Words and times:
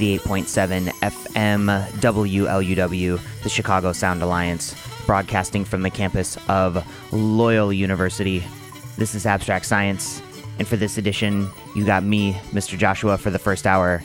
88.7 0.00 0.88
FM 0.88 1.88
WLUW, 2.00 3.20
the 3.44 3.48
Chicago 3.48 3.92
Sound 3.92 4.22
Alliance, 4.22 4.74
broadcasting 5.06 5.64
from 5.64 5.82
the 5.82 5.90
campus 5.90 6.36
of 6.48 6.84
Loyola 7.12 7.74
University. 7.74 8.42
This 8.98 9.14
is 9.14 9.24
Abstract 9.24 9.64
Science, 9.64 10.20
and 10.58 10.66
for 10.66 10.76
this 10.76 10.98
edition, 10.98 11.48
you 11.76 11.84
got 11.84 12.02
me, 12.02 12.32
Mr. 12.50 12.76
Joshua, 12.76 13.16
for 13.16 13.30
the 13.30 13.38
first 13.38 13.68
hour, 13.68 14.02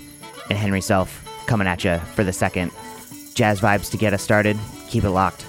and 0.51 0.59
Henry 0.59 0.81
Self 0.81 1.25
coming 1.47 1.67
at 1.67 1.83
you 1.83 1.97
for 2.13 2.23
the 2.23 2.33
second. 2.33 2.71
Jazz 3.33 3.59
vibes 3.59 3.89
to 3.89 3.97
get 3.97 4.13
us 4.13 4.21
started. 4.21 4.59
Keep 4.89 5.05
it 5.05 5.09
locked. 5.09 5.48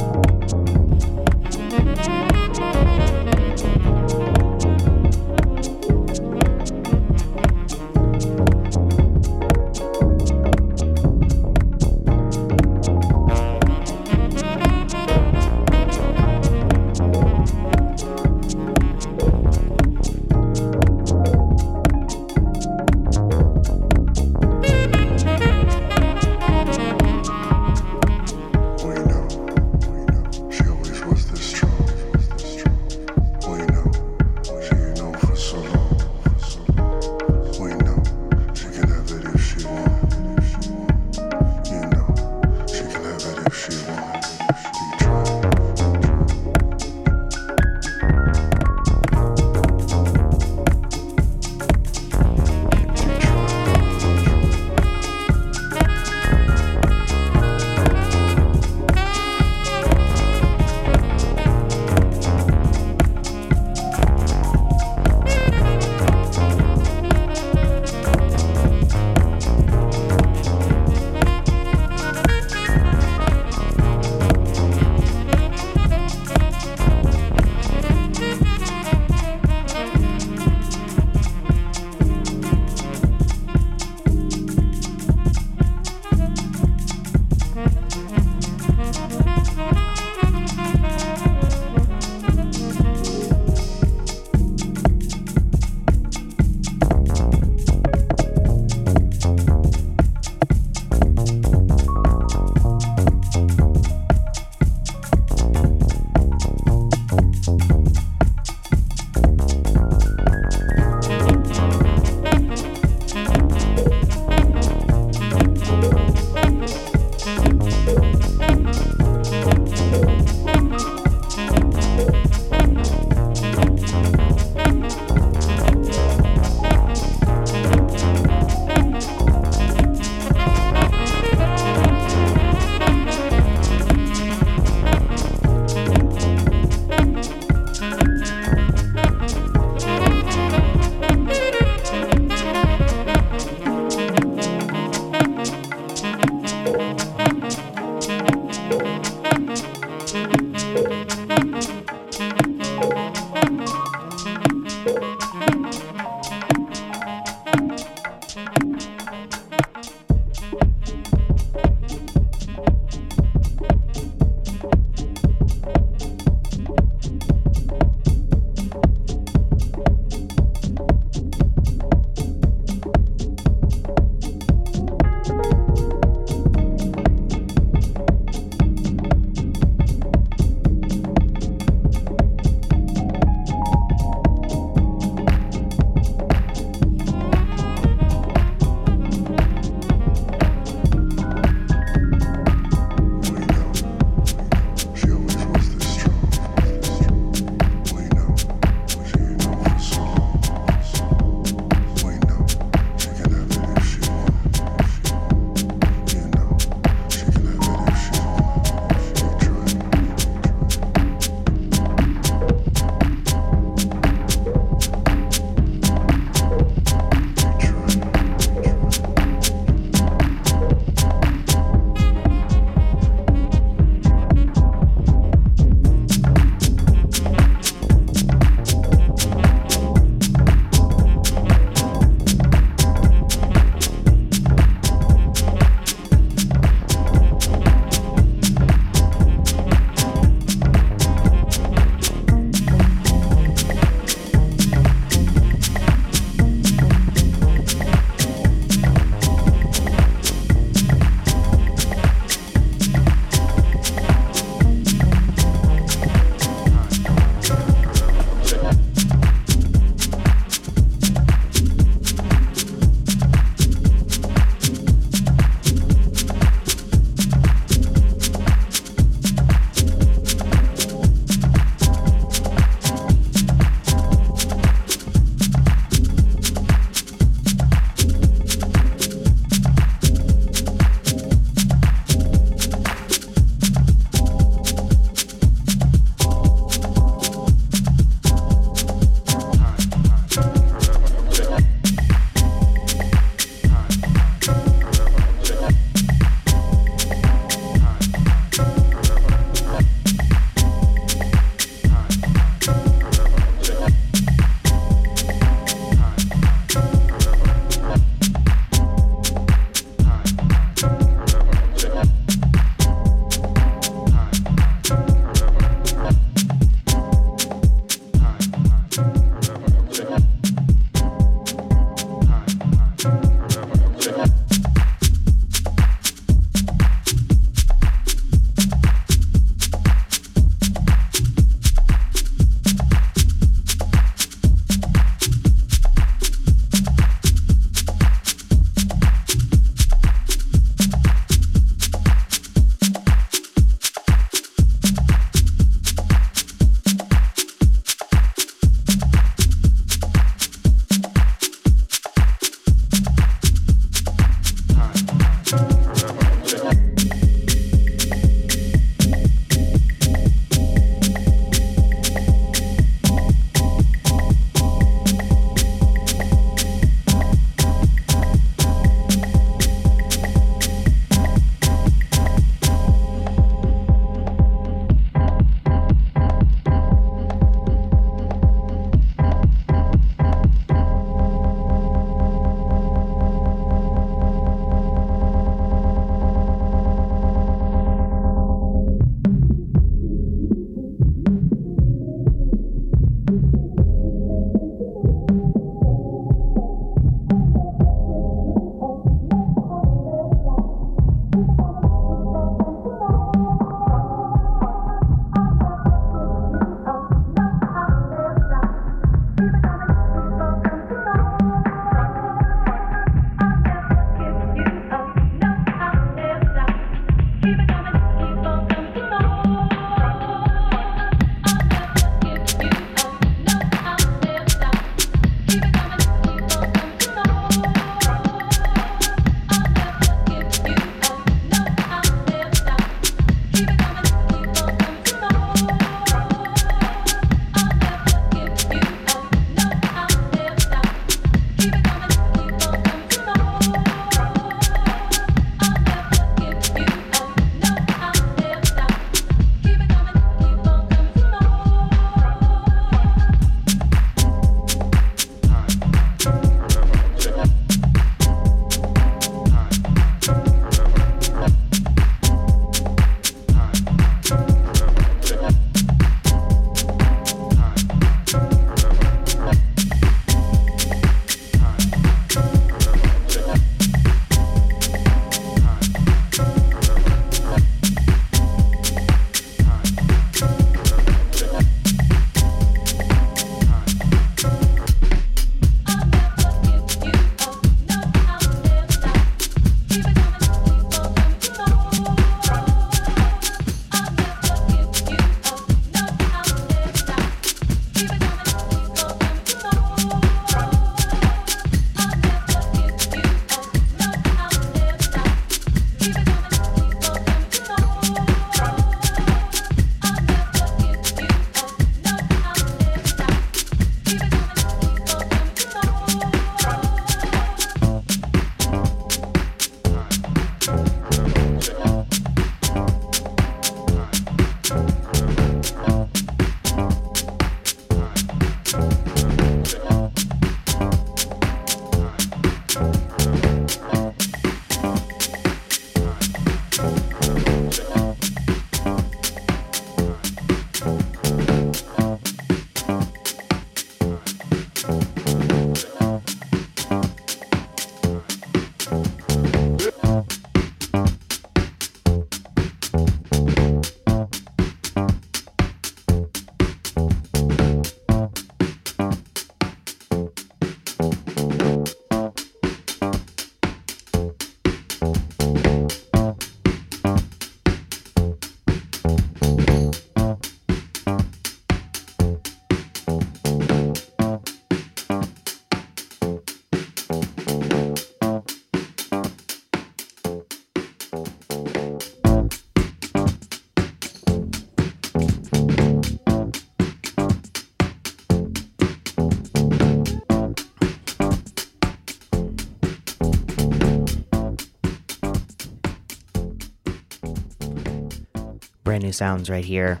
Brand 598.98 599.06
new 599.06 599.12
sounds 599.12 599.48
right 599.48 599.64
here 599.64 600.00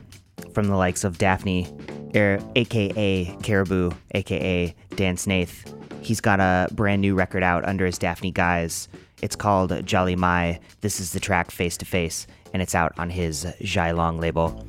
from 0.52 0.66
the 0.66 0.74
likes 0.74 1.04
of 1.04 1.18
Daphni, 1.18 1.68
er, 2.16 2.40
aka 2.56 3.32
Caribou, 3.44 3.92
aka 4.12 4.74
Dan 4.96 5.16
Snaith. 5.16 5.72
He's 6.00 6.20
got 6.20 6.40
a 6.40 6.66
brand 6.72 7.00
new 7.00 7.14
record 7.14 7.44
out 7.44 7.64
under 7.64 7.86
his 7.86 7.96
Daphni 7.96 8.32
guise. 8.32 8.88
It's 9.22 9.36
called 9.36 9.86
Joli 9.86 10.16
Mai. 10.16 10.58
This 10.80 10.98
is 10.98 11.12
the 11.12 11.20
track 11.20 11.52
Face 11.52 11.76
to 11.76 11.84
Face, 11.84 12.26
and 12.52 12.60
it's 12.60 12.74
out 12.74 12.92
on 12.98 13.08
his 13.08 13.46
Long 13.76 14.18
label. 14.18 14.66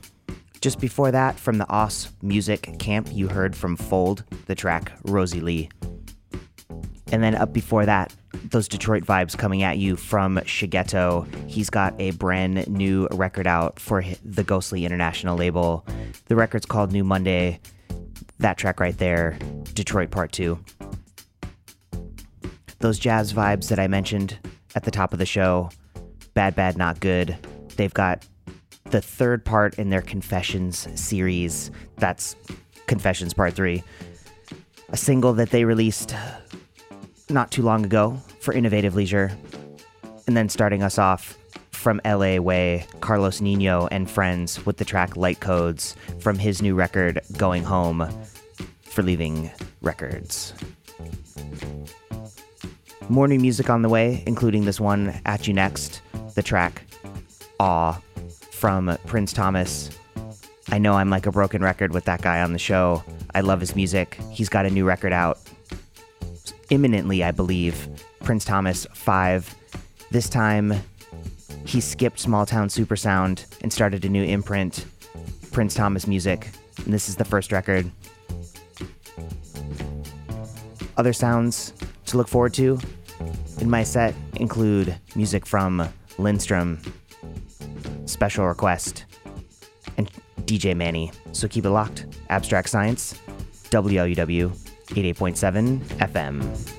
Just 0.62 0.80
before 0.80 1.10
that, 1.10 1.40
from 1.40 1.58
the 1.58 1.68
Os 1.68 2.12
Music 2.22 2.78
Camp, 2.78 3.10
you 3.12 3.30
heard 3.30 3.56
from 3.56 3.76
Fold 3.76 4.26
the 4.46 4.54
track 4.54 4.92
Rosie 5.06 5.42
Lee. 5.42 5.70
And 7.12 7.24
then 7.24 7.36
up 7.36 7.54
before 7.54 7.86
that, 7.86 8.14
those 8.46 8.68
Detroit 8.68 9.04
vibes 9.04 9.38
coming 9.38 9.64
at 9.64 9.78
you 9.78 9.96
from 9.96 10.38
Shigeto. 10.38 11.28
He's 11.50 11.70
got 11.70 12.00
a 12.00 12.12
brand 12.12 12.68
new 12.68 13.08
record 13.12 13.48
out 13.48 13.80
for 13.80 14.04
the 14.24 14.44
Ghostly 14.44 14.86
International 14.86 15.36
label. 15.36 15.86
The 16.28 16.36
record's 16.36 16.66
called 16.66 16.92
New 16.92 17.04
Monday. 17.04 17.60
That 18.38 18.58
track 18.58 18.80
right 18.80 18.98
there, 18.98 19.38
Detroit 19.74 20.12
Part 20.12 20.32
2. 20.32 20.60
Those 22.80 23.00
jazz 23.00 23.34
vibes 23.34 23.68
that 23.70 23.80
I 23.80 23.88
mentioned 23.88 24.38
at 24.76 24.84
the 24.84 24.92
top 24.92 25.12
of 25.12 25.20
the 25.20 25.26
show, 25.26 25.70
Bad 26.34 26.56
Bad 26.56 26.78
Not 26.78 27.00
Good. 27.00 27.36
They've 27.76 27.94
got 27.94 28.26
the 28.86 29.02
third 29.02 29.44
part 29.44 29.78
in 29.80 29.90
their 29.90 30.02
Confessions 30.02 30.88
series. 30.96 31.72
That's 31.98 32.36
Confessions 32.88 33.34
Part 33.34 33.54
3. 33.54 33.84
A 34.90 34.98
single 34.98 35.34
that 35.34 35.50
they 35.50 35.66
released 35.66 36.16
not 37.30 37.52
too 37.52 37.62
long 37.62 37.86
ago 37.86 38.20
for 38.40 38.54
Innovative 38.54 38.96
Leisure. 38.96 39.32
And 40.28 40.36
then 40.36 40.50
starting 40.50 40.84
us 40.84 40.98
off 40.98 41.38
from 41.72 42.02
LA 42.06 42.38
Way, 42.38 42.86
Carlos 43.00 43.42
Nino 43.42 43.88
and 43.88 44.10
friends 44.10 44.66
with 44.66 44.78
the 44.78 44.86
track 44.86 45.16
Light 45.16 45.40
Codes 45.40 45.96
from 46.20 46.38
his 46.38 46.62
new 46.62 46.76
record 46.76 47.22
Going 47.38 47.64
Home 47.64 48.08
for 48.82 49.02
Leaving 49.02 49.50
Records. 49.82 50.54
More 53.08 53.28
new 53.28 53.40
music 53.40 53.70
on 53.70 53.82
the 53.82 53.90
way, 53.90 54.24
including 54.28 54.66
this 54.66 54.80
one 54.80 55.20
at 55.26 55.48
you 55.48 55.54
next, 55.54 56.02
the 56.36 56.44
track 56.44 56.84
Awe 57.60 57.94
from 58.52 58.98
Prins 59.08 59.34
Thomas. 59.34 59.90
I 60.72 60.78
know 60.78 60.94
I'm 60.94 61.10
like 61.10 61.26
a 61.26 61.32
broken 61.32 61.64
record 61.64 61.94
with 61.94 62.06
that 62.06 62.22
guy 62.22 62.42
on 62.42 62.54
the 62.54 62.60
show. 62.60 63.04
I 63.34 63.42
love 63.42 63.60
his 63.60 63.76
music. 63.76 64.20
He's 64.30 64.50
got 64.50 64.66
a 64.66 64.70
new 64.70 64.86
record 64.86 65.14
out 65.14 65.40
imminently, 66.70 67.24
I 67.24 67.32
believe. 67.32 67.88
Prins 68.24 68.46
Thomas 68.46 68.86
5. 68.94 69.56
This 70.12 70.30
time, 70.30 70.74
he 71.66 71.82
skipped 71.82 72.18
Smalltown 72.24 72.70
Supersound 72.70 73.46
and 73.62 73.72
started 73.72 74.06
a 74.06 74.10
new 74.10 74.24
imprint, 74.24 74.86
Prins 75.52 75.76
Thomas 75.76 76.08
Music. 76.08 76.50
And 76.84 76.94
this 76.94 77.10
is 77.10 77.16
the 77.16 77.26
first 77.26 77.52
record. 77.52 77.90
Other 80.98 81.14
sounds 81.14 81.74
to 82.08 82.18
look 82.18 82.28
forward 82.28 82.54
to 82.56 82.80
in 83.60 83.70
my 83.70 83.84
set 83.84 84.16
include 84.36 84.96
music 85.16 85.46
from 85.46 85.88
Lindstrom, 86.18 86.80
Special 88.06 88.48
Request, 88.48 89.06
and 89.98 90.10
DJ 90.42 90.76
Manny. 90.76 91.12
So 91.32 91.48
keep 91.48 91.66
it 91.66 91.70
locked. 91.70 92.06
Abstract 92.30 92.70
Science, 92.70 93.20
WLUW 93.70 94.69
88.7 94.94 95.80
FM. 96.00 96.79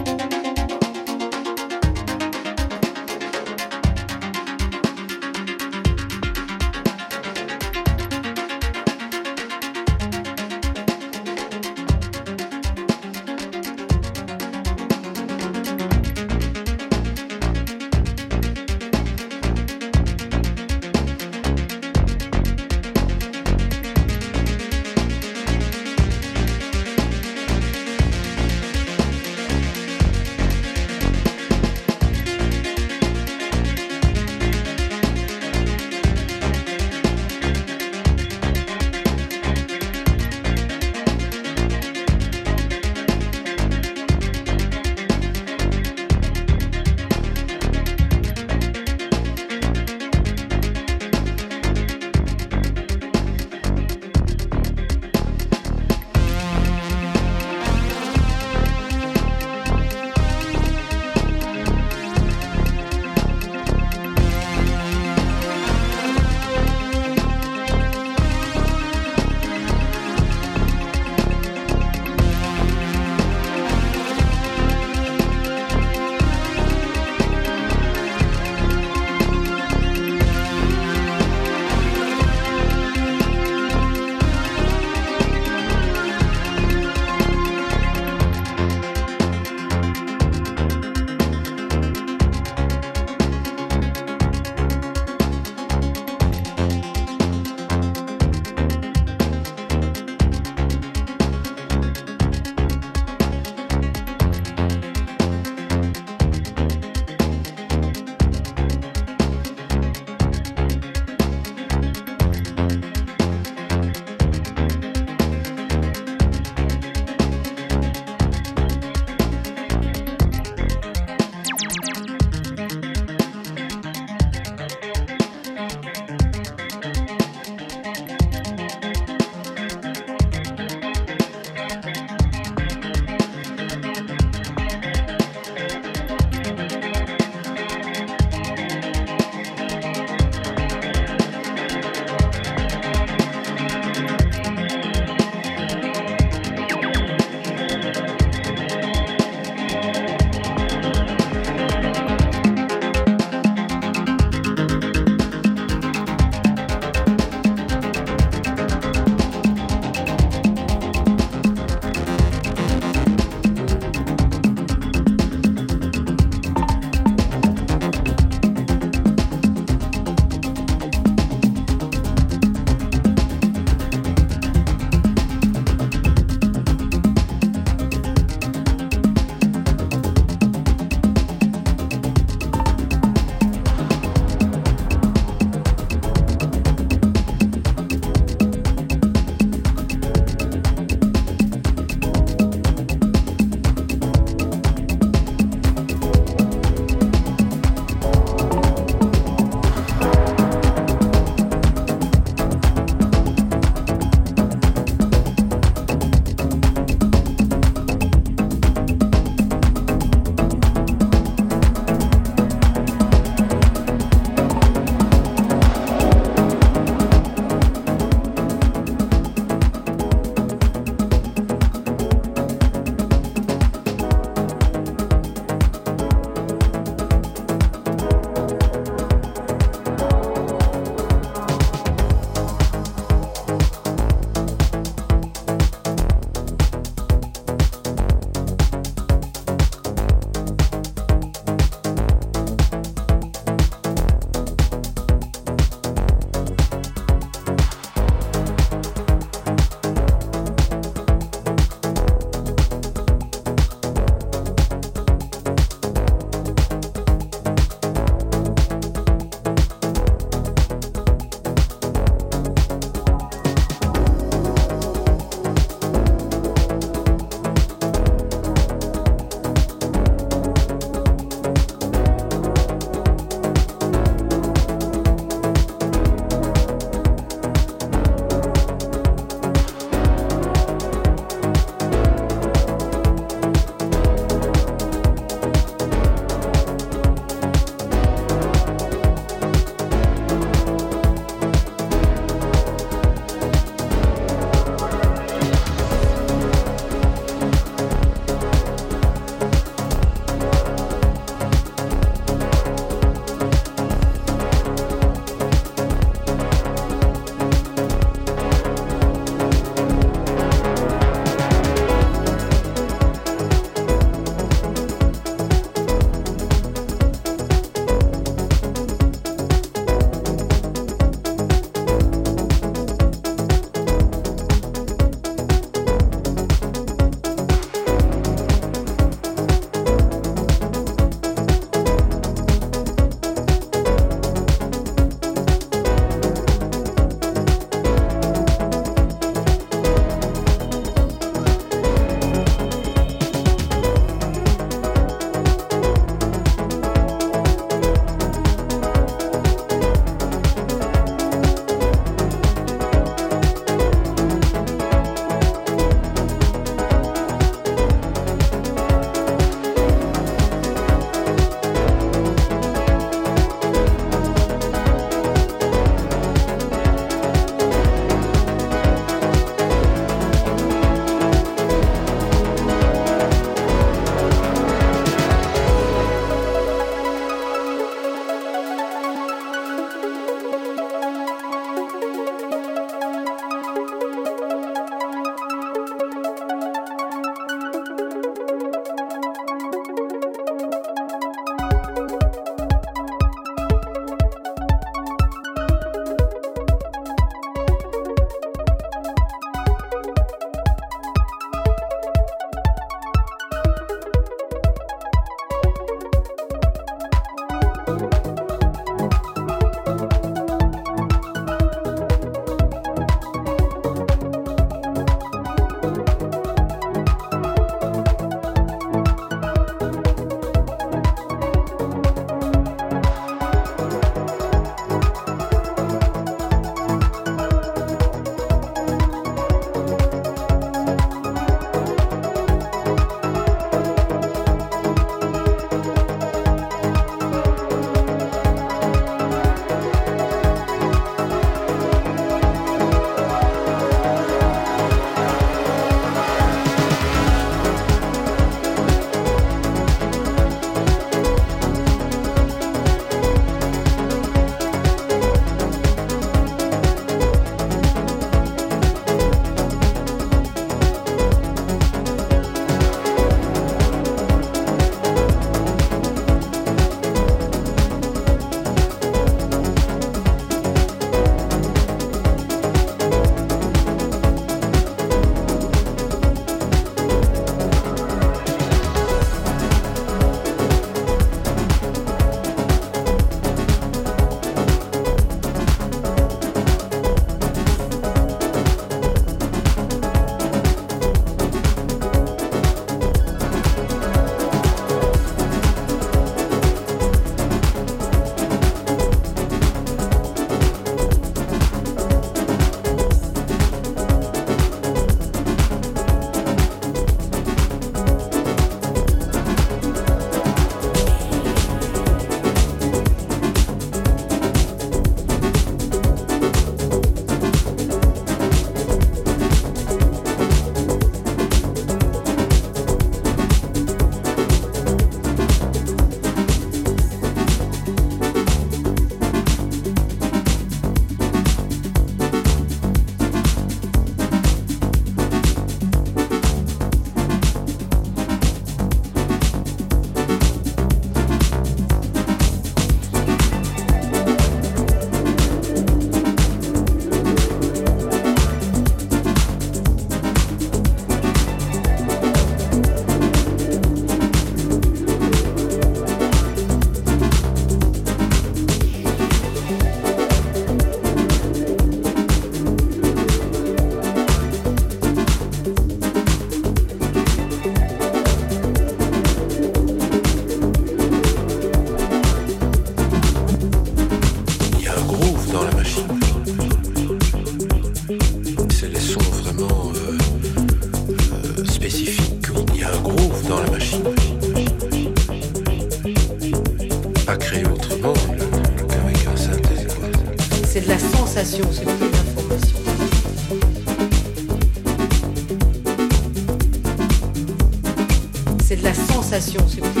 Sensation, 599.31 599.65
c'est 599.69 600.00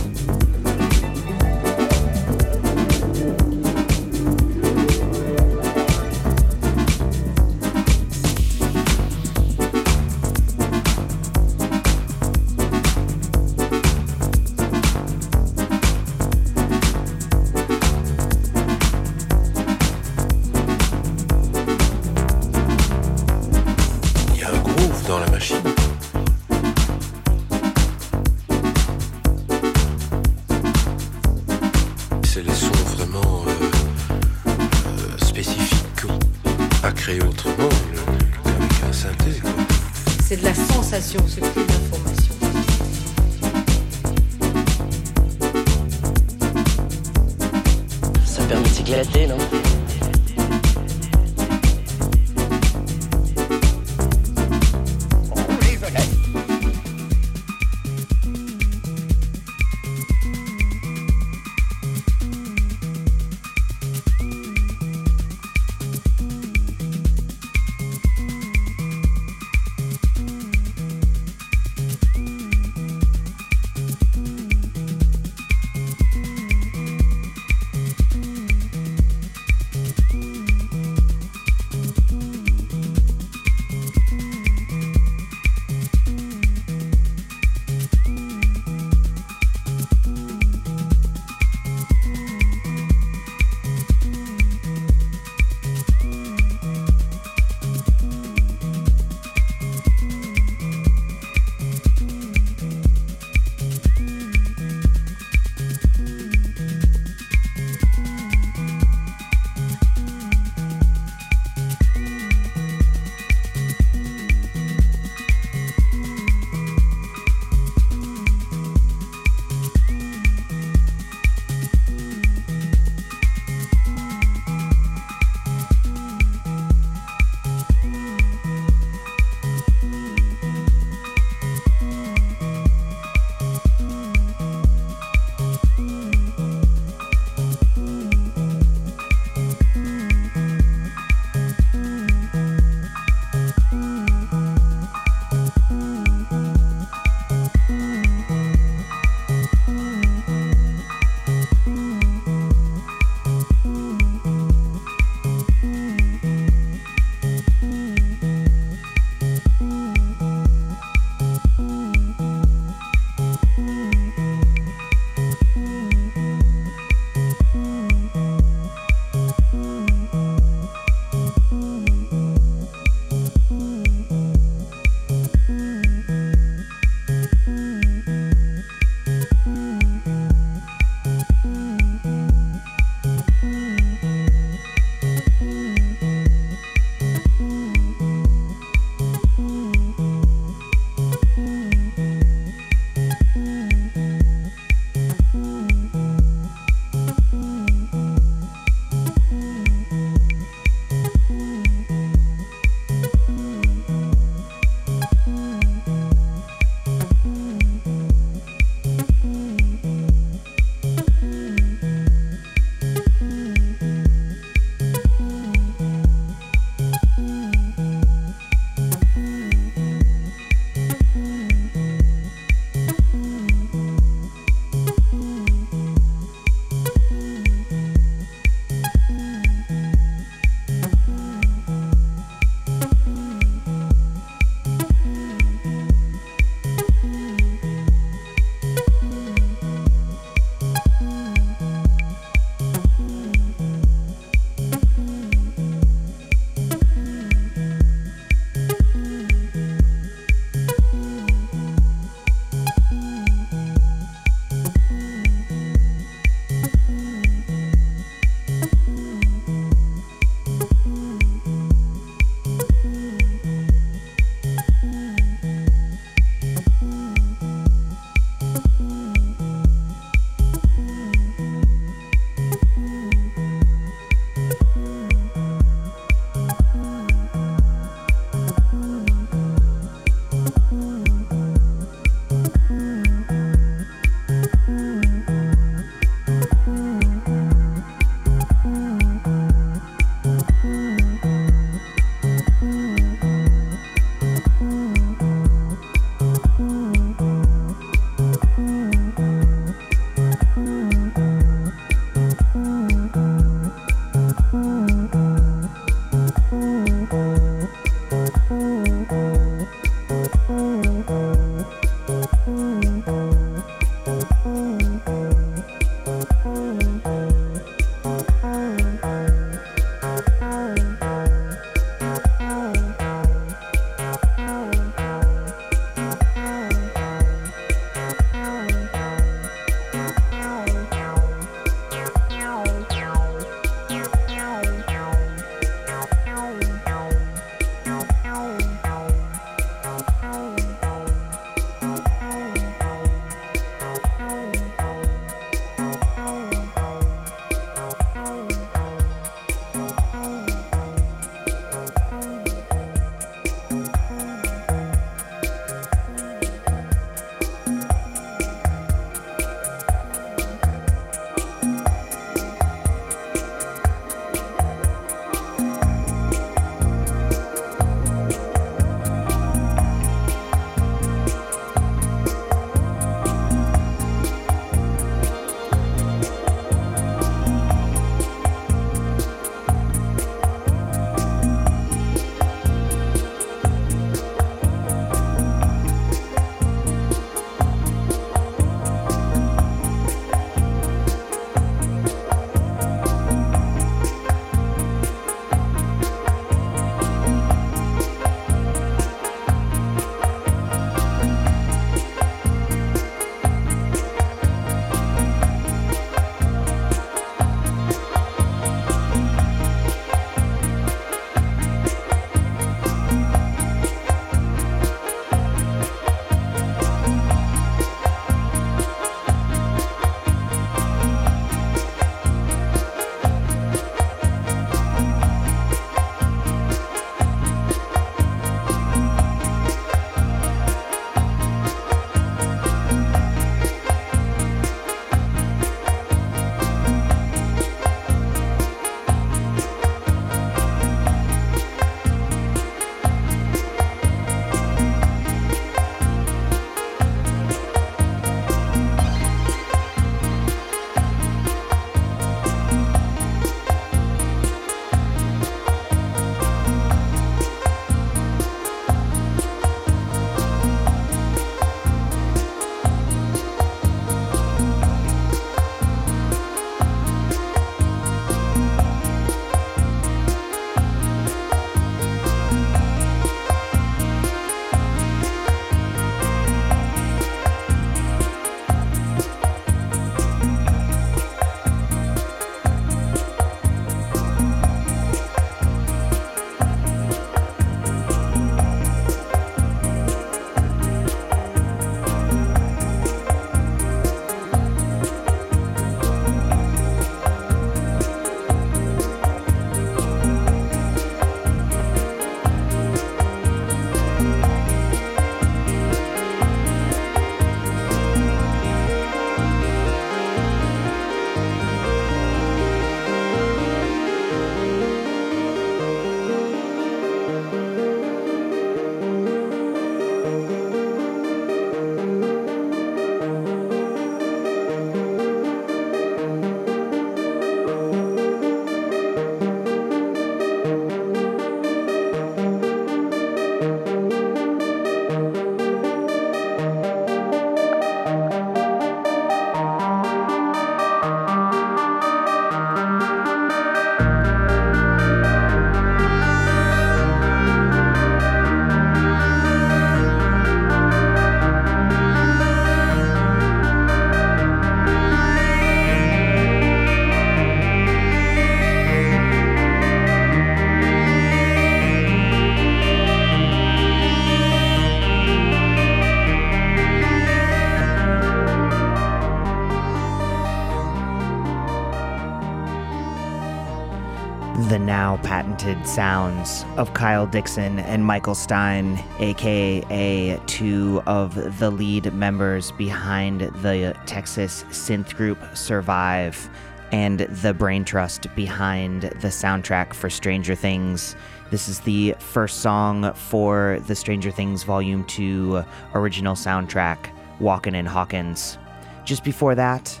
sounds 575.86 576.64
of 576.76 576.94
Kyle 576.94 577.26
Dixon 577.26 577.78
and 577.80 578.04
Michael 578.04 578.34
Stein, 578.34 579.02
aka 579.18 580.40
two 580.46 581.02
of 581.06 581.58
the 581.58 581.70
lead 581.70 582.12
members 582.12 582.72
behind 582.72 583.40
the 583.40 583.96
Texas 584.06 584.64
synth 584.70 585.14
group 585.16 585.38
Survive 585.54 586.48
and 586.92 587.20
the 587.20 587.54
brain 587.54 587.84
trust 587.84 588.26
behind 588.34 589.02
the 589.02 589.28
soundtrack 589.28 589.94
for 589.94 590.10
Stranger 590.10 590.54
Things. 590.54 591.16
This 591.50 591.68
is 591.68 591.80
the 591.80 592.14
first 592.18 592.60
song 592.60 593.12
for 593.14 593.80
the 593.86 593.94
Stranger 593.94 594.30
Things 594.30 594.62
Volume 594.62 595.04
2 595.04 595.64
original 595.94 596.34
soundtrack, 596.34 597.10
Walkin' 597.40 597.74
in 597.74 597.86
Hawkins. 597.86 598.58
Just 599.04 599.24
before 599.24 599.54
that, 599.54 600.00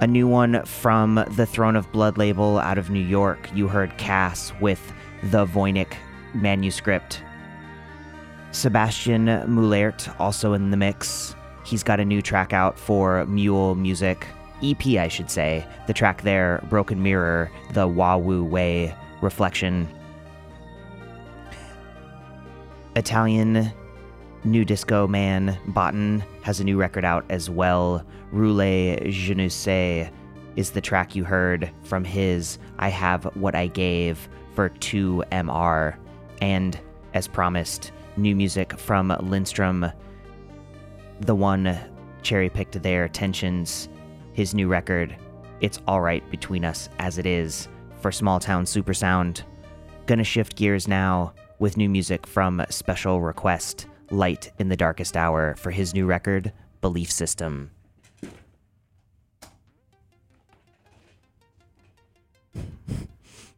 a 0.00 0.06
new 0.06 0.28
one 0.28 0.62
from 0.64 1.24
the 1.36 1.46
Throne 1.46 1.74
of 1.74 1.90
Blood 1.90 2.18
label 2.18 2.58
out 2.58 2.76
of 2.76 2.90
New 2.90 3.00
York. 3.00 3.48
You 3.54 3.66
heard 3.66 3.96
Cass 3.96 4.52
with 4.60 4.92
the 5.30 5.46
Voynich 5.46 5.94
manuscript. 6.34 7.22
Sebastian 8.52 9.26
Mullaert 9.26 10.14
also 10.20 10.52
in 10.52 10.70
the 10.70 10.76
mix. 10.76 11.34
He's 11.64 11.82
got 11.82 12.00
a 12.00 12.04
new 12.04 12.22
track 12.22 12.52
out 12.52 12.78
for 12.78 13.26
Mule 13.26 13.74
Musiq. 13.74 14.24
EP, 14.62 14.86
I 14.98 15.08
should 15.08 15.30
say. 15.30 15.66
The 15.86 15.92
track 15.92 16.22
there, 16.22 16.64
Broken 16.70 17.02
Mirror, 17.02 17.50
the 17.72 17.86
Wawoo 17.86 18.48
Way 18.48 18.94
Reflection. 19.20 19.88
Italian 22.94 23.70
new 24.44 24.64
disco 24.64 25.06
man 25.08 25.58
Botan 25.68 26.22
has 26.42 26.60
a 26.60 26.64
new 26.64 26.78
record 26.78 27.04
out 27.04 27.24
as 27.28 27.50
well. 27.50 28.04
Roule 28.32 29.10
Je 29.10 29.34
ne 29.34 29.48
sais 29.48 30.10
is 30.54 30.70
the 30.70 30.80
track 30.80 31.14
you 31.14 31.24
heard 31.24 31.70
from 31.82 32.04
his 32.04 32.58
I 32.78 32.88
Have 32.88 33.24
What 33.36 33.54
I 33.54 33.66
Gave 33.66 34.28
for 34.56 34.70
2MR. 34.70 35.96
And 36.42 36.80
as 37.14 37.28
promised, 37.28 37.92
new 38.16 38.34
music 38.34 38.76
from 38.76 39.14
Lindstrom, 39.20 39.86
the 41.20 41.34
one 41.34 41.78
cherry 42.22 42.50
picked 42.50 42.82
there, 42.82 43.08
Tensions, 43.08 43.88
his 44.32 44.54
new 44.54 44.66
record, 44.66 45.16
It's 45.60 45.80
Alright 45.86 46.28
Between 46.30 46.64
Us 46.64 46.88
As 46.98 47.18
It 47.18 47.26
Is, 47.26 47.68
for 48.00 48.10
Smalltown 48.10 48.64
Supersound. 48.64 49.42
Gonna 50.06 50.24
shift 50.24 50.56
gears 50.56 50.88
now 50.88 51.32
with 51.58 51.76
new 51.76 51.88
music 51.88 52.26
from 52.26 52.64
Special 52.68 53.20
Request, 53.20 53.86
Light 54.10 54.52
in 54.58 54.68
the 54.68 54.76
Darkest 54.76 55.16
Hour, 55.16 55.54
for 55.56 55.70
his 55.70 55.94
new 55.94 56.06
record, 56.06 56.52
Belief 56.80 57.10
System. 57.10 57.70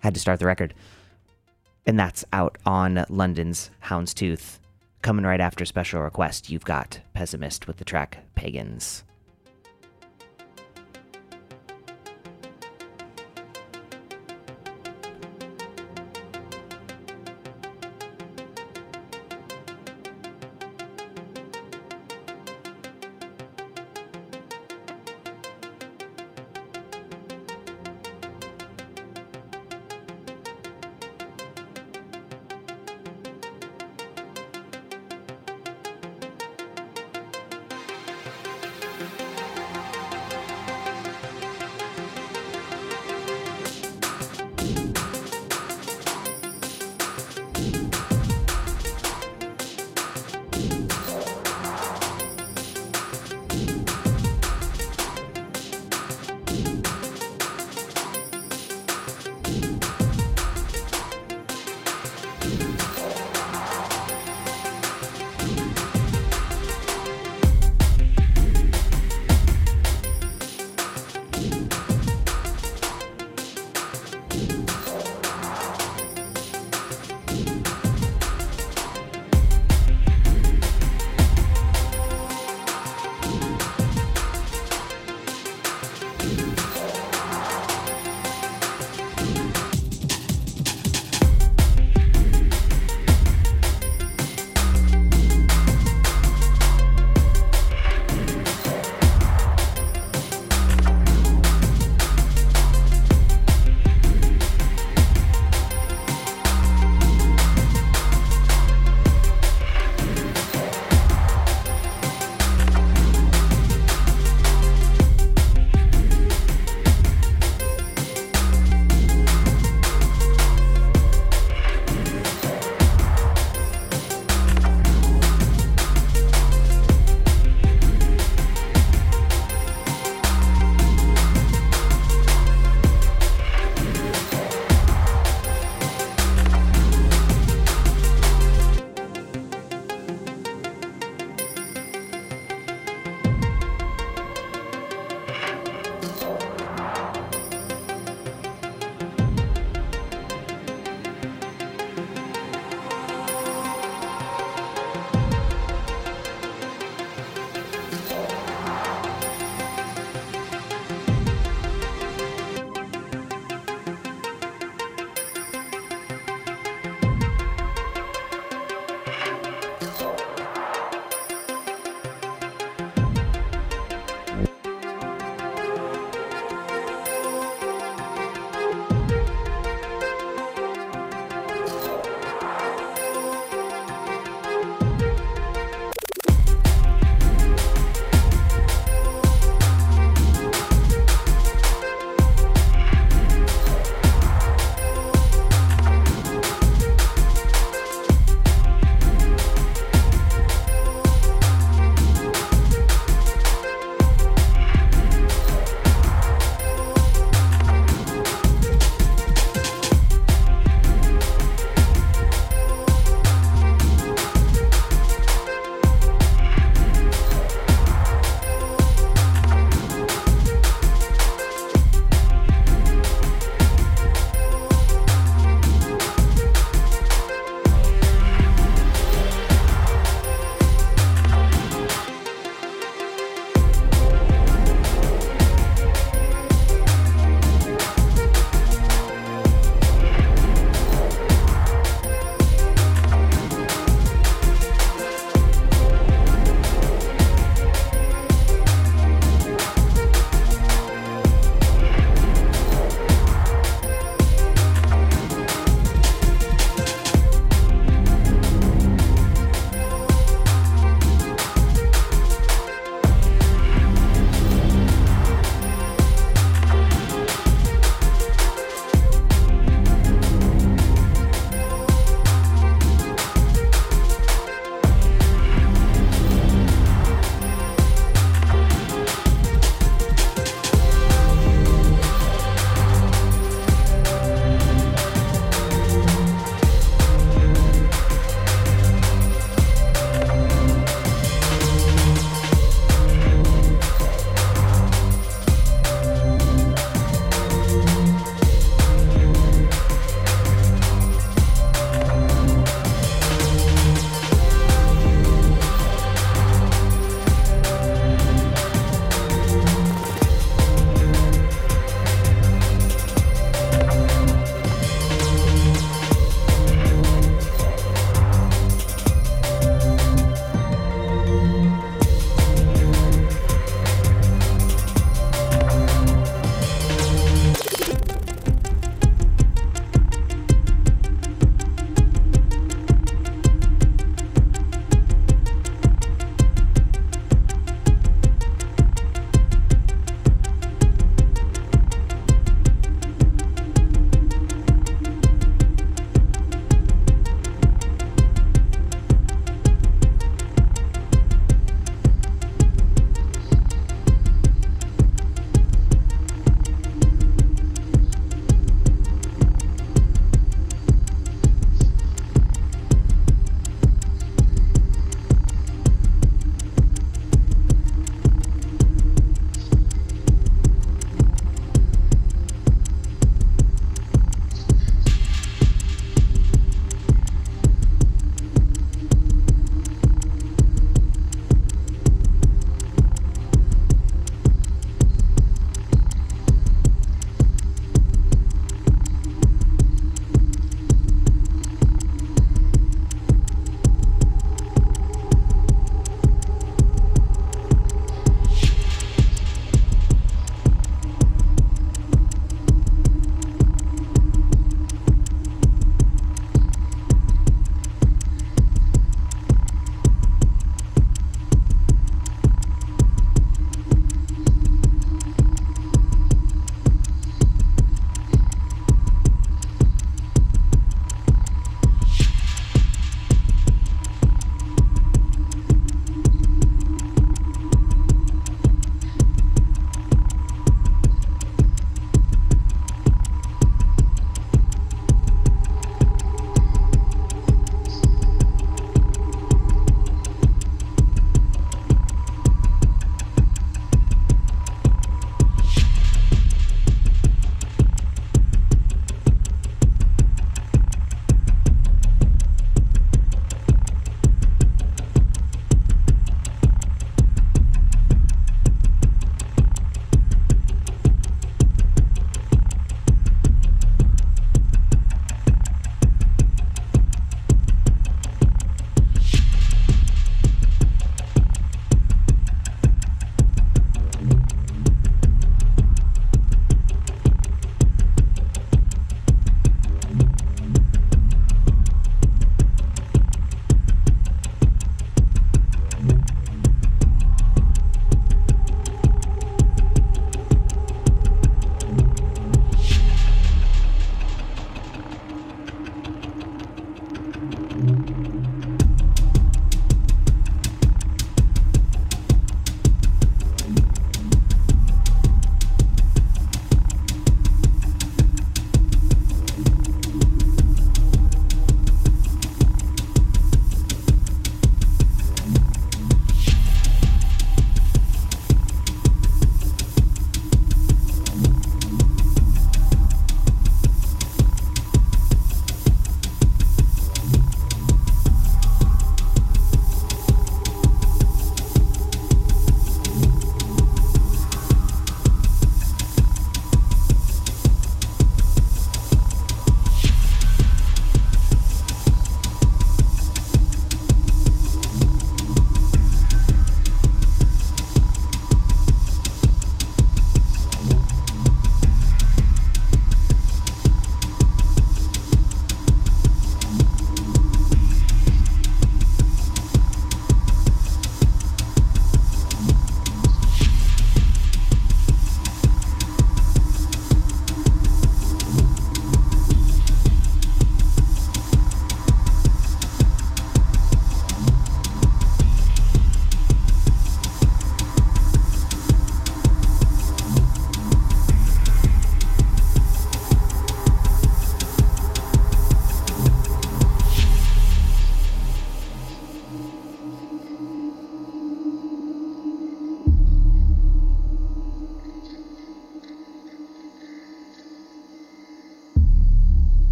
Had 0.00 0.14
to 0.14 0.20
start 0.20 0.38
the 0.38 0.46
record. 0.46 0.74
And 1.86 1.98
that's 1.98 2.24
out 2.32 2.58
on 2.66 3.04
London's 3.08 3.70
Houndstooth. 3.84 4.58
Coming 5.02 5.24
right 5.24 5.40
after 5.40 5.64
Special 5.64 6.02
Request, 6.02 6.50
you've 6.50 6.64
got 6.64 7.00
Pessimist 7.14 7.66
with 7.66 7.78
the 7.78 7.84
track 7.84 8.18
Pagans. 8.34 9.04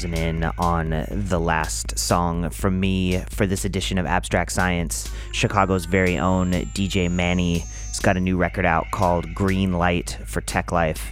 Closing 0.00 0.16
in 0.16 0.44
on 0.56 1.04
the 1.10 1.38
last 1.38 1.98
song 1.98 2.48
from 2.48 2.80
me 2.80 3.18
for 3.28 3.46
this 3.46 3.66
edition 3.66 3.98
of 3.98 4.06
Abstract 4.06 4.50
Science. 4.50 5.10
Chicago's 5.32 5.84
very 5.84 6.18
own 6.18 6.52
DJ 6.52 7.10
Manny 7.10 7.58
has 7.58 8.00
got 8.00 8.16
a 8.16 8.20
new 8.20 8.38
record 8.38 8.64
out 8.64 8.86
called 8.92 9.34
Green 9.34 9.74
Light 9.74 10.16
for 10.24 10.40
Tech 10.40 10.72
Life. 10.72 11.10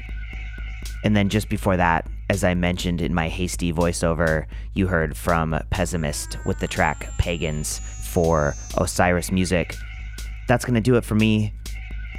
And 1.05 1.14
then 1.14 1.28
just 1.28 1.51
before 1.51 1.76
that, 1.76 2.09
as 2.30 2.43
I 2.45 2.55
mentioned 2.55 3.03
in 3.03 3.12
my 3.12 3.28
hasty 3.28 3.74
voiceover, 3.74 4.47
you 4.72 4.86
heard 4.86 5.14
from 5.14 5.61
Pessimist 5.68 6.39
with 6.47 6.59
the 6.59 6.68
track 6.68 7.11
Pagans 7.18 7.80
for 8.11 8.55
Osiris 8.78 9.30
Music. 9.30 9.76
That's 10.47 10.64
going 10.64 10.76
to 10.76 10.80
do 10.80 10.97
it 10.97 11.05
for 11.05 11.14
me. 11.14 11.53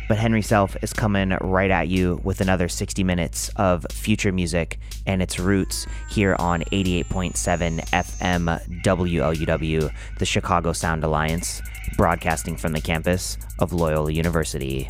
But 0.09 0.17
Henry 0.17 0.41
Self 0.41 0.75
is 0.81 0.91
coming 0.91 1.37
right 1.39 1.69
at 1.69 1.87
you 1.87 2.19
with 2.23 2.41
another 2.41 2.67
60 2.67 3.03
minutes 3.03 3.49
of 3.57 3.85
future 3.91 4.31
music 4.31 4.79
and 5.05 5.21
its 5.21 5.39
roots 5.39 5.85
here 6.09 6.35
on 6.39 6.61
88.7 6.71 7.79
FM 7.91 8.81
WLUW, 8.83 9.93
the 10.17 10.25
Chicago 10.25 10.73
Sound 10.73 11.03
Alliance, 11.03 11.61
broadcasting 11.95 12.57
from 12.57 12.73
the 12.73 12.81
campus 12.81 13.37
of 13.59 13.71
Loyola 13.71 14.11
University. 14.11 14.89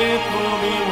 tu 0.00 0.42
mi 0.60 0.89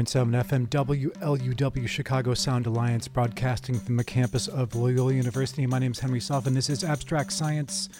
88.7 0.00 0.44
FM 0.44 0.68
WLUW 0.68 1.86
Chicago 1.86 2.32
Sound 2.32 2.66
Alliance 2.66 3.06
broadcasting 3.06 3.78
from 3.78 3.98
the 3.98 4.04
campus 4.04 4.48
of 4.48 4.74
Loyola 4.74 5.12
University. 5.12 5.66
My 5.66 5.78
name 5.78 5.92
is 5.92 5.98
Henry 5.98 6.20
Sullivan. 6.20 6.54
This 6.54 6.70
is 6.70 6.82
Abstract 6.82 7.30
Science. 7.30 7.90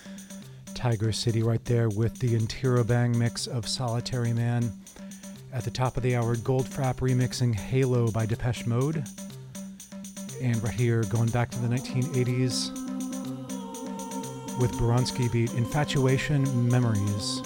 Tiger 0.73 1.13
City 1.13 1.43
right 1.43 1.63
there 1.67 1.91
with 1.91 2.19
the 2.19 2.39
Bang 2.85 3.19
mix 3.19 3.47
of 3.47 3.69
Solitary 3.69 4.33
Man. 4.33 4.73
At 5.53 5.65
the 5.65 5.71
top 5.71 5.99
of 5.99 6.03
the 6.03 6.17
hour, 6.17 6.37
Goldfrapp 6.37 7.01
remixing 7.01 7.55
Halo 7.55 8.11
by 8.11 8.25
Depeche 8.25 8.67
Mode. 8.67 9.05
And 10.41 10.63
right 10.63 10.73
here, 10.73 11.05
going 11.05 11.29
back 11.29 11.51
to 11.51 11.59
the 11.59 11.69
1980s 11.69 12.71
with 14.59 14.73
Bronski 14.73 15.31
beat 15.31 15.53
Infatuation 15.53 16.67
Memories. 16.71 17.43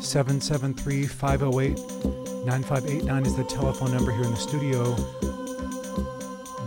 773 0.00 1.06
508 1.06 2.25
9589 2.46 3.26
is 3.26 3.34
the 3.34 3.42
telephone 3.42 3.90
number 3.90 4.12
here 4.12 4.22
in 4.22 4.30
the 4.30 4.36
studio. 4.36 4.94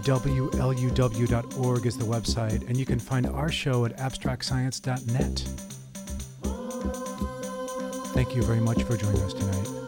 WLUW.org 0.04 1.86
is 1.86 1.98
the 1.98 2.04
website, 2.04 2.68
and 2.68 2.76
you 2.76 2.86
can 2.86 3.00
find 3.00 3.26
our 3.26 3.50
show 3.50 3.86
at 3.86 3.96
abstractscience.net. 3.96 5.40
Thank 8.14 8.36
you 8.36 8.42
very 8.42 8.60
much 8.60 8.84
for 8.84 8.98
joining 8.98 9.22
us 9.22 9.34
tonight. 9.34 9.79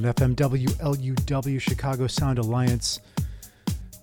88.7 0.00 0.14
FM 0.14 0.34
WLUW 0.34 1.60
Chicago 1.60 2.06
Sound 2.06 2.38
Alliance. 2.38 3.00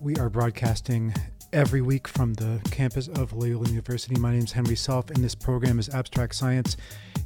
We 0.00 0.14
are 0.16 0.28
broadcasting 0.28 1.12
every 1.52 1.80
week 1.80 2.06
from 2.06 2.34
the 2.34 2.60
campus 2.70 3.08
of 3.08 3.32
Loyola 3.32 3.68
University. 3.68 4.14
My 4.14 4.30
name 4.30 4.44
is 4.44 4.52
Henry 4.52 4.76
Self, 4.76 5.10
and 5.10 5.24
this 5.24 5.34
program 5.34 5.80
is 5.80 5.88
Abstract 5.88 6.36
Science. 6.36 6.76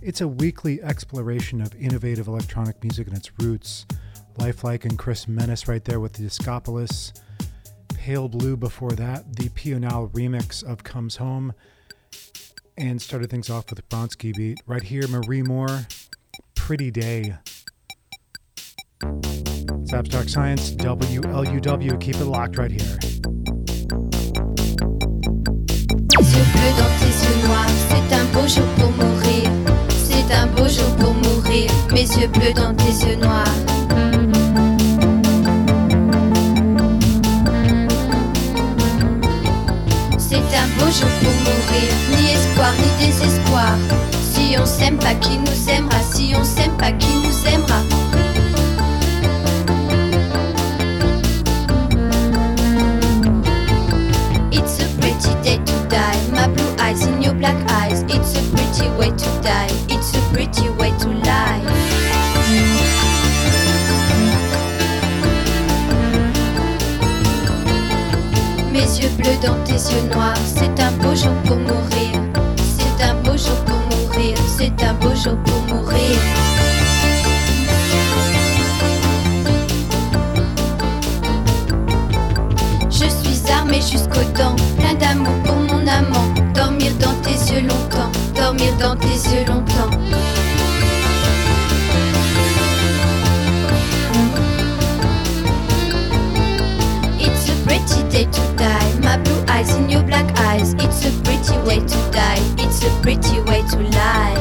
It's 0.00 0.22
a 0.22 0.28
weekly 0.28 0.82
exploration 0.82 1.60
of 1.60 1.74
innovative 1.74 2.28
electronic 2.28 2.82
music 2.82 3.08
and 3.08 3.16
its 3.16 3.30
roots. 3.40 3.84
Lifelike 4.38 4.86
and 4.86 4.98
Chris 4.98 5.28
Menace 5.28 5.68
right 5.68 5.84
there 5.84 6.00
with 6.00 6.14
the 6.14 6.22
Discopolis. 6.22 7.12
Pale 7.94 8.30
Blue 8.30 8.56
before 8.56 8.92
that, 8.92 9.36
the 9.36 9.50
Pional 9.50 10.10
remix 10.12 10.64
of 10.64 10.82
Comes 10.82 11.16
Home, 11.16 11.52
and 12.78 13.02
started 13.02 13.28
things 13.28 13.50
off 13.50 13.68
with 13.68 13.80
a 13.80 13.82
Bronski 13.82 14.34
Beat. 14.34 14.60
Right 14.66 14.82
here, 14.82 15.06
Marie 15.08 15.42
Möör, 15.42 16.08
Pretty 16.54 16.90
Day. 16.90 17.36
It's 19.04 20.32
Science, 20.32 20.70
WLUW. 20.72 22.00
Keep 22.00 22.16
it 22.16 22.24
locked 22.24 22.56
right 22.56 22.70
here. 22.70 22.98
Yeux 26.20 26.46
bleus 26.52 26.74
dans 26.78 26.92
tes 26.98 27.12
yeux 27.22 27.38
noirs, 27.46 27.74
c'est 27.88 28.14
un 28.14 28.24
beau 28.32 28.46
jour 28.46 28.66
pour 28.78 28.90
mourir. 28.92 29.50
C'est 29.88 30.34
un 30.34 30.46
beau 30.46 30.68
jour 30.68 30.96
pour 30.98 31.14
mourir. 31.14 31.70
Mes 31.92 32.02
yeux 32.02 32.28
bleus 32.28 32.52
dans 32.54 32.74
tes 32.74 32.92
yeux 33.06 33.16
noirs. 33.16 33.44
C'est 40.18 40.36
un 40.36 40.68
beau 40.78 40.90
jour 40.90 41.10
pour 41.20 41.34
mourir, 41.44 41.92
ni 42.10 42.32
espoir 42.32 42.72
ni 42.78 43.06
désespoir. 43.06 43.76
Si 44.32 44.56
on 44.58 44.64
s'aime 44.64 44.98
pas, 44.98 45.14
qui 45.14 45.38
nous 45.38 45.68
aimera 45.68 46.00
Si 46.14 46.34
on 46.38 46.44
s'aime 46.44 46.76
pas, 46.76 46.92
qui 46.92 47.14
nous 47.16 47.48
aimera 47.52 47.82
Pretty 60.52 60.68
way 60.68 60.90
to 60.98 61.08
lie. 61.08 61.62
Mes 68.70 68.80
yeux 69.00 69.08
bleus 69.16 69.38
dans 69.42 69.56
tes 69.64 69.72
yeux 69.72 70.08
noirs. 70.12 70.36
C'est 70.44 70.78
un 70.78 70.92
beau 70.92 71.14
jour 71.14 71.32
pour 71.46 71.56
mourir. 71.56 72.20
C'est 72.58 73.02
un 73.02 73.14
beau 73.14 73.36
jour 73.36 73.56
pour 73.64 73.78
mourir. 73.96 74.36
C'est 74.58 74.82
un 74.82 74.94
beau 74.94 75.14
jour 75.14 75.36
pour 75.44 75.74
mourir. 75.74 76.18
Je 82.90 83.08
suis 83.08 83.50
armée 83.50 83.80
jusqu'aux 83.80 84.30
dents, 84.36 84.56
plein 84.76 84.94
d'amour 84.94 85.34
pour 85.44 85.56
mon 85.56 85.86
amant. 85.86 86.28
Dormir 86.54 86.92
dans 87.00 87.14
tes 87.22 87.54
yeux 87.54 87.62
longtemps, 87.62 88.10
dormir 88.34 88.76
dans 88.78 88.96
tes 88.96 89.06
yeux 89.08 89.46
longtemps. 89.46 89.91
To 98.24 98.56
die. 98.56 98.92
My 99.00 99.16
blue 99.18 99.42
eyes 99.48 99.74
in 99.74 99.88
your 99.88 100.02
black 100.02 100.28
eyes. 100.38 100.74
It's 100.74 101.04
a 101.06 101.10
pretty 101.22 101.56
way 101.66 101.80
to 101.80 101.98
die. 102.10 102.40
It's 102.58 102.84
a 102.84 102.90
pretty 103.02 103.40
way 103.40 103.62
to 103.70 103.78
lie. 103.78 104.36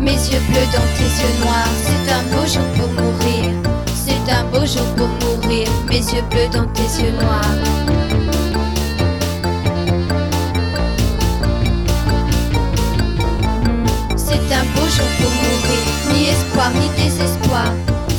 Mes 0.00 0.18
yeux 0.30 0.42
bleus 0.48 0.68
dans 0.72 0.88
tes 0.96 1.10
yeux 1.20 1.34
noirs, 1.42 1.74
c'est 1.84 2.12
un 2.12 2.22
beau 2.32 2.46
jour 2.46 2.66
pour 2.76 2.90
mourir. 3.02 3.50
C'est 3.94 4.32
un 4.32 4.44
beau 4.44 4.66
jour 4.66 4.86
pour 4.96 5.08
mourir. 5.22 5.68
Mes 5.88 6.04
yeux 6.12 6.22
bleus 6.30 6.48
dans 6.52 6.66
tes 6.72 7.02
yeux 7.02 7.12
noirs. 7.12 7.54
C'est 14.16 14.52
un 14.60 14.64
beau 14.74 14.86
jour 14.94 15.08
pour 15.18 15.30
mourir, 15.30 15.63
ni 16.12 16.28
espoir 16.28 16.70
ni 16.74 16.88
désespoir. 17.02 17.72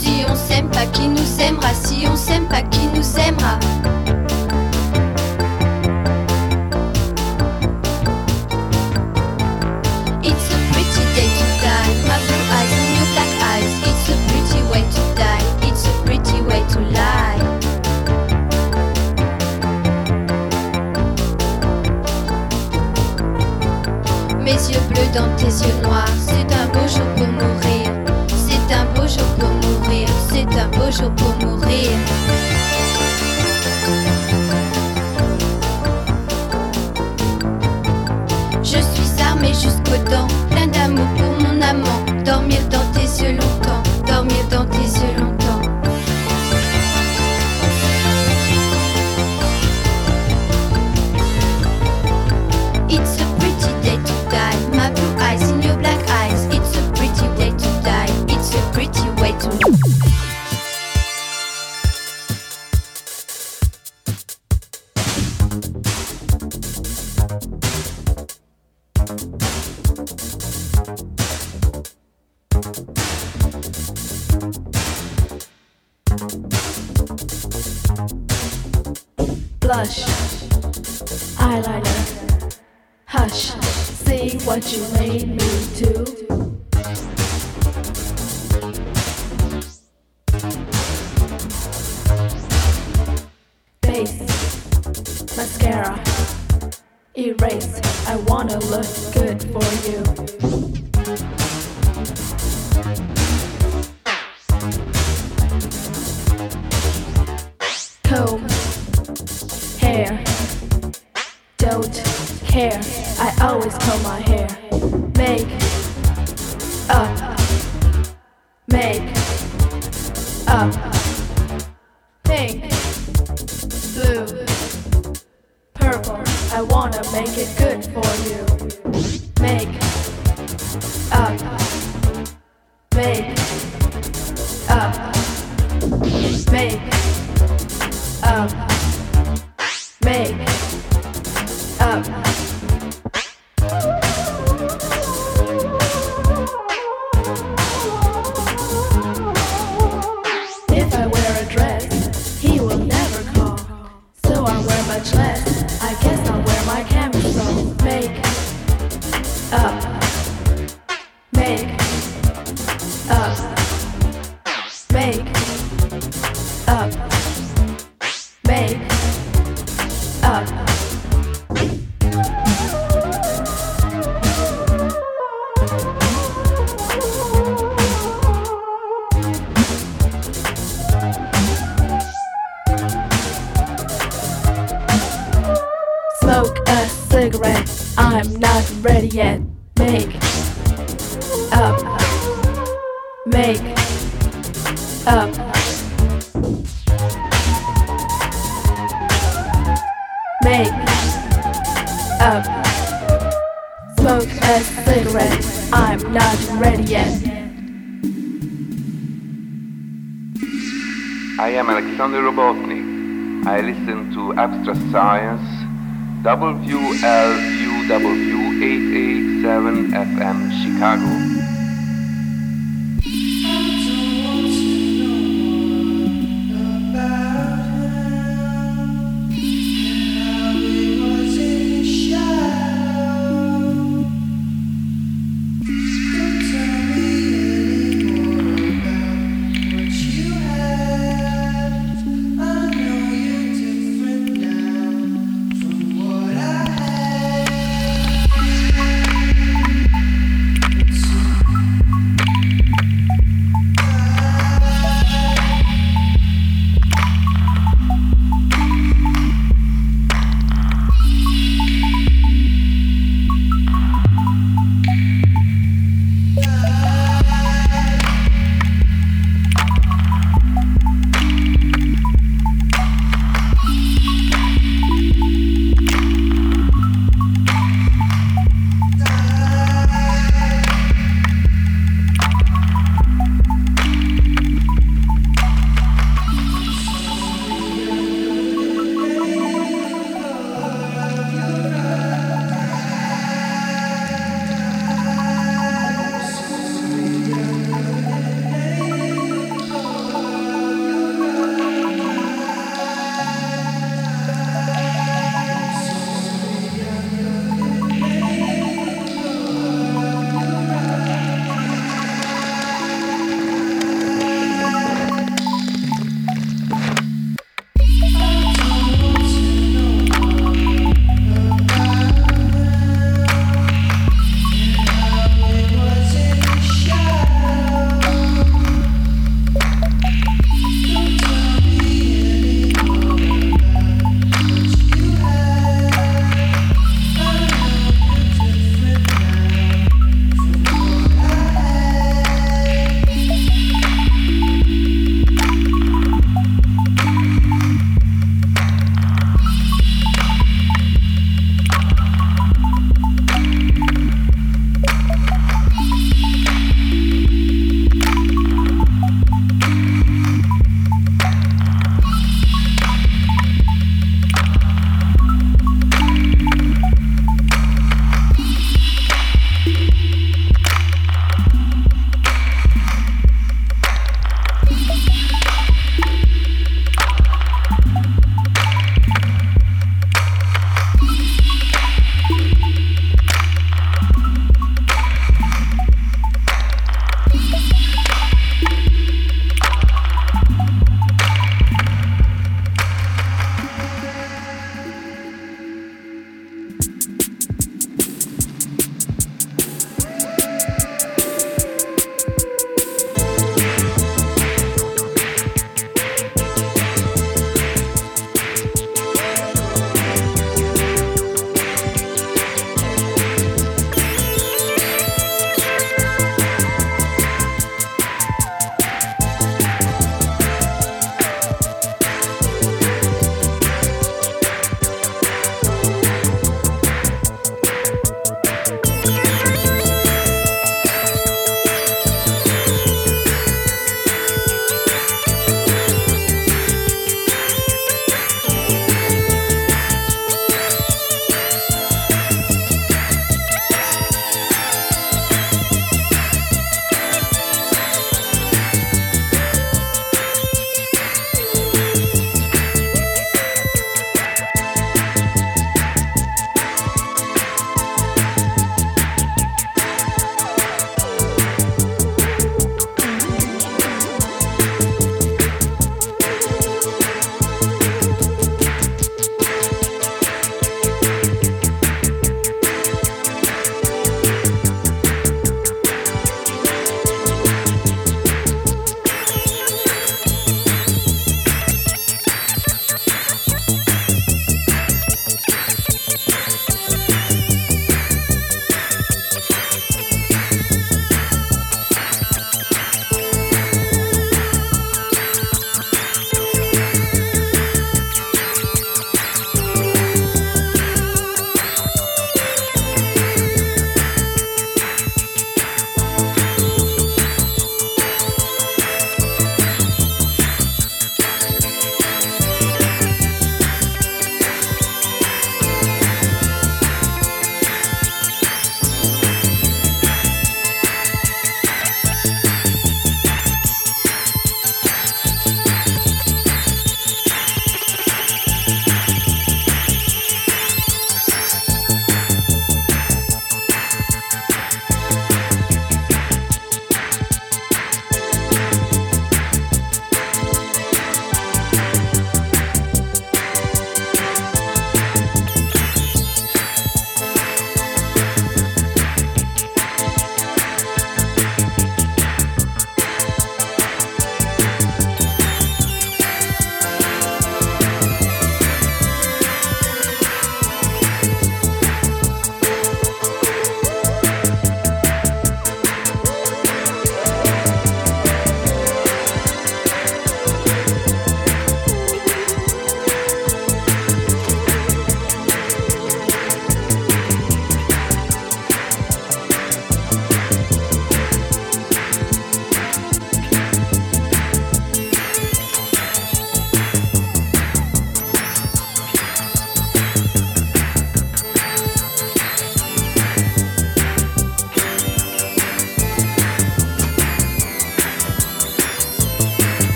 Si 0.00 0.24
on 0.28 0.34
s'aime 0.34 0.68
pas, 0.68 0.86
qui 0.86 1.08
nous 1.08 1.40
aimera? 1.40 1.72
Si 1.74 2.06
on 2.10 2.16
s'aime 2.16 2.46
pas, 2.46 2.62
qui 2.62 2.86
nous 2.94 3.18
aimera? 3.18 3.58
It's 10.22 10.46
a 10.50 10.58
pretty 10.72 11.04
day 11.14 11.28
to 11.38 11.46
die. 11.62 11.92
My 12.06 12.18
blue 12.24 12.44
eyes 12.56 12.72
and 12.78 12.90
your 12.96 13.08
black 13.14 13.32
eyes. 13.52 13.72
It's 13.88 14.08
a 14.08 14.16
pretty 14.28 14.60
way 14.70 14.82
to 14.82 15.02
die. 15.14 15.44
It's 15.68 15.84
a 15.86 15.92
pretty 16.04 16.40
way 16.42 16.62
to 16.72 16.80
lie. 16.80 17.42
Mes 24.42 24.70
yeux 24.70 24.80
bleus 24.88 25.10
dans 25.14 25.28
tes 25.36 25.52
yeux 25.64 25.82
noirs. 25.82 26.08
C'est 26.26 26.52
un 26.54 26.66
beau 26.72 26.86
jour 26.88 27.06
pour 27.16 27.28
mourir. 27.28 27.67
Pour 30.88 31.36
mourir. 31.46 31.90
Je 38.62 38.78
suis 38.78 39.22
armée 39.22 39.48
jusqu'aux 39.48 40.02
dents, 40.10 40.28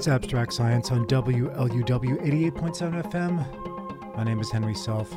It's 0.00 0.08
Abstract 0.08 0.54
Science 0.54 0.90
on 0.92 1.04
WLUW 1.08 2.54
88.7 2.54 3.02
FM. 3.12 4.16
My 4.16 4.24
name 4.24 4.40
is 4.40 4.50
Henry 4.50 4.74
Self, 4.74 5.14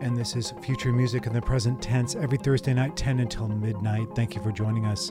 and 0.00 0.16
this 0.16 0.36
is 0.36 0.54
Future 0.62 0.92
Music 0.92 1.26
in 1.26 1.32
the 1.32 1.42
Present 1.42 1.82
Tense 1.82 2.14
every 2.14 2.38
Thursday 2.38 2.72
night, 2.72 2.96
10 2.96 3.18
until 3.18 3.48
midnight. 3.48 4.06
Thank 4.14 4.36
you 4.36 4.42
for 4.42 4.52
joining 4.52 4.86
us. 4.86 5.10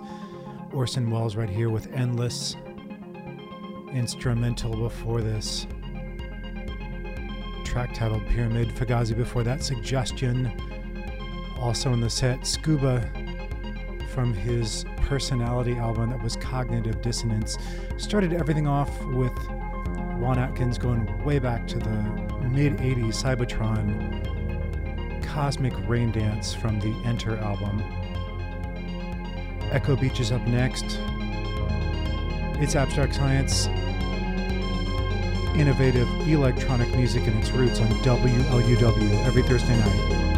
Orson 0.71 1.11
Welles 1.11 1.35
right 1.35 1.49
here 1.49 1.69
with 1.69 1.91
Endless 1.91 2.55
instrumental 3.91 4.77
before 4.77 5.19
this. 5.19 5.67
Track 7.65 7.93
titled 7.93 8.25
Pyramid. 8.27 8.69
Fugazi 8.69 9.13
before 9.13 9.43
that, 9.43 9.61
Suggestion. 9.61 10.49
Also 11.59 11.91
in 11.91 11.99
the 11.99 12.09
set, 12.09 12.47
Scuba 12.47 13.01
from 14.13 14.33
his 14.33 14.85
personality 15.05 15.75
album 15.75 16.09
that 16.09 16.21
was 16.21 16.35
Cognitive 16.35 17.01
Dissonance. 17.01 17.57
Started 17.97 18.33
everything 18.33 18.67
off 18.67 18.89
with 19.05 19.33
Juan 20.17 20.39
Atkins 20.39 20.77
going 20.77 21.23
way 21.23 21.39
back 21.39 21.67
to 21.67 21.79
the 21.79 22.01
mid 22.49 22.77
80s 22.77 23.23
Cybotron 23.23 24.23
Cosmic 25.23 25.73
Rain 25.87 26.11
Dance 26.11 26.53
from 26.53 26.79
the 26.79 26.93
Enter 27.05 27.37
album. 27.37 27.83
Echo 29.71 29.95
Beach 29.95 30.19
is 30.19 30.31
up 30.31 30.45
next. 30.47 30.99
It's 32.57 32.75
abstract 32.75 33.15
science, 33.15 33.67
innovative 35.57 36.07
electronic 36.27 36.89
music 36.95 37.27
and 37.27 37.37
its 37.39 37.51
roots 37.51 37.79
on 37.79 37.87
WLUW 38.03 39.25
every 39.25 39.43
Thursday 39.43 39.77
night. 39.77 40.34